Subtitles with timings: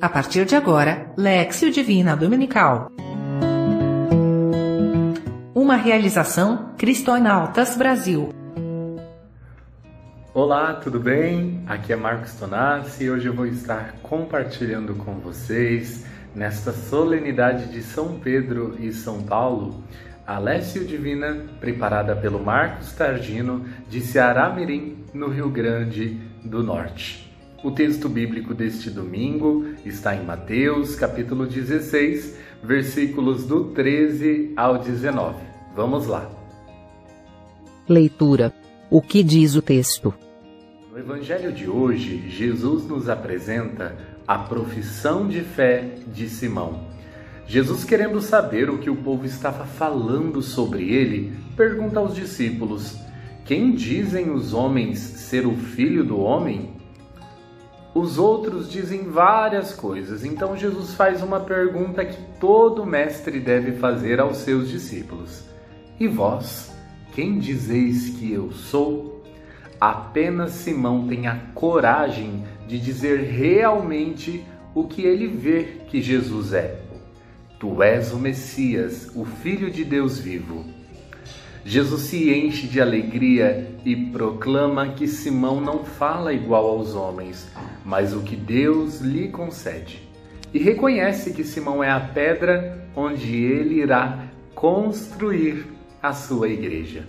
[0.00, 2.88] A partir de agora, Lexio Divina Dominical.
[5.52, 8.32] Uma realização Cristonautas Brasil.
[10.32, 11.64] Olá, tudo bem?
[11.66, 17.82] Aqui é Marcos Tonassi e hoje eu vou estar compartilhando com vocês, nesta solenidade de
[17.82, 19.82] São Pedro e São Paulo,
[20.24, 27.27] a Lécio Divina preparada pelo Marcos Tardino de Ceará-Mirim, no Rio Grande do Norte.
[27.62, 35.36] O texto bíblico deste domingo está em Mateus, capítulo 16, versículos do 13 ao 19.
[35.74, 36.30] Vamos lá.
[37.88, 38.54] Leitura.
[38.88, 40.14] O que diz o texto?
[40.92, 46.84] No evangelho de hoje, Jesus nos apresenta a profissão de fé de Simão.
[47.44, 52.96] Jesus, querendo saber o que o povo estava falando sobre ele, pergunta aos discípulos:
[53.44, 56.78] Quem dizem os homens ser o filho do homem?
[57.98, 64.20] Os outros dizem várias coisas, então Jesus faz uma pergunta que todo mestre deve fazer
[64.20, 65.42] aos seus discípulos:
[65.98, 66.72] E vós,
[67.12, 69.24] quem dizeis que eu sou?
[69.80, 74.44] Apenas Simão tem a coragem de dizer realmente
[74.76, 76.80] o que ele vê que Jesus é.
[77.58, 80.64] Tu és o Messias, o Filho de Deus vivo.
[81.68, 87.46] Jesus se enche de alegria e proclama que Simão não fala igual aos homens,
[87.84, 90.02] mas o que Deus lhe concede.
[90.54, 95.66] E reconhece que Simão é a pedra onde ele irá construir
[96.02, 97.04] a sua igreja.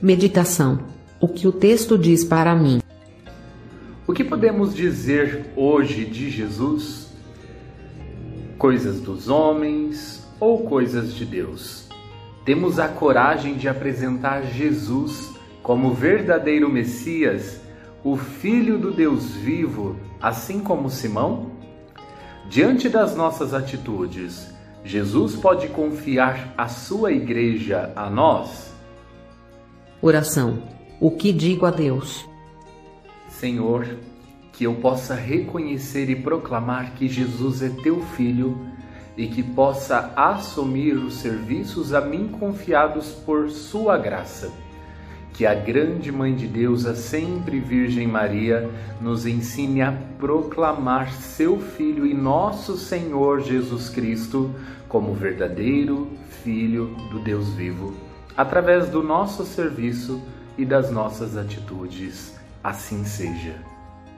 [0.00, 0.86] Meditação.
[1.20, 2.80] O que o texto diz para mim?
[4.06, 7.12] O que podemos dizer hoje de Jesus?
[8.56, 11.81] Coisas dos homens ou coisas de Deus?
[12.44, 17.60] Temos a coragem de apresentar Jesus como verdadeiro Messias,
[18.02, 21.52] o Filho do Deus vivo, assim como Simão?
[22.48, 24.52] Diante das nossas atitudes,
[24.84, 28.74] Jesus pode confiar a sua igreja a nós?
[30.00, 30.64] Oração.
[31.00, 32.26] O que digo a Deus?
[33.28, 33.86] Senhor,
[34.52, 38.58] que eu possa reconhecer e proclamar que Jesus é teu filho
[39.16, 44.50] e que possa assumir os serviços a mim confiados por Sua graça.
[45.32, 48.70] Que a grande Mãe de Deus, a sempre Virgem Maria,
[49.00, 54.54] nos ensine a proclamar Seu Filho e nosso Senhor Jesus Cristo
[54.88, 56.08] como verdadeiro
[56.42, 57.94] Filho do Deus vivo,
[58.36, 60.20] através do nosso serviço
[60.58, 62.34] e das nossas atitudes.
[62.62, 63.54] Assim seja.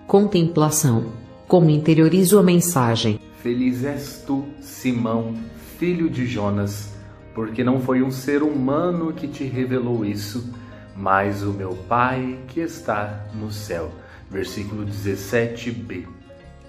[0.06, 1.06] Contemplação.
[1.46, 3.20] Como interiorizo a mensagem?
[3.44, 5.34] Feliz és tu, Simão,
[5.78, 6.94] filho de Jonas,
[7.34, 10.50] porque não foi um ser humano que te revelou isso,
[10.96, 13.92] mas o meu Pai que está no céu.
[14.30, 16.06] Versículo 17b.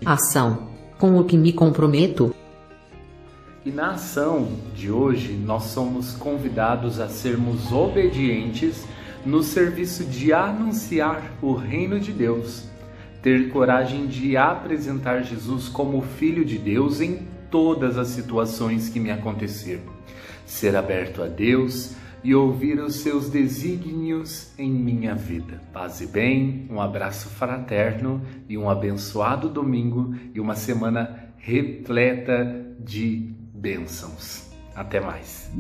[0.06, 0.68] Ação.
[1.00, 2.36] Com o que me comprometo?
[3.64, 8.86] E na ação de hoje, nós somos convidados a sermos obedientes
[9.26, 12.75] no serviço de anunciar o reino de Deus
[13.26, 19.10] ter coragem de apresentar Jesus como Filho de Deus em todas as situações que me
[19.10, 19.82] acontecer,
[20.46, 25.60] ser aberto a Deus e ouvir os seus desígnios em minha vida.
[25.74, 33.34] Paz e bem, um abraço fraterno e um abençoado domingo e uma semana repleta de
[33.56, 34.52] bênçãos.
[34.76, 35.52] Até mais.